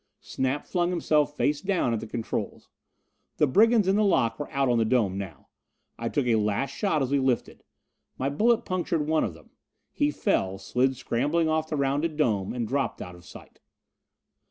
Snap 0.21 0.65
flung 0.65 0.89
himself 0.89 1.37
face 1.37 1.61
down 1.61 1.93
at 1.93 1.99
the 1.99 2.07
controls. 2.07 2.69
The 3.37 3.45
brigands 3.45 3.87
in 3.87 3.95
the 3.97 4.03
lock 4.03 4.39
were 4.39 4.49
out 4.49 4.67
on 4.67 4.79
the 4.79 4.83
dome 4.83 5.15
now. 5.15 5.49
I 5.99 6.09
took 6.09 6.25
a 6.25 6.37
last 6.37 6.71
shot 6.71 7.03
as 7.03 7.11
we 7.11 7.19
lifted. 7.19 7.61
My 8.17 8.27
bullet 8.27 8.65
punctured 8.65 9.05
one 9.05 9.23
of 9.23 9.35
them; 9.35 9.51
he 9.91 10.09
fell, 10.09 10.57
slid 10.57 10.95
scrambling 10.95 11.47
off 11.47 11.69
the 11.69 11.77
rounded 11.77 12.17
dome 12.17 12.51
and 12.51 12.67
dropped 12.67 12.99
out 12.99 13.13
of 13.13 13.25
sight. 13.25 13.59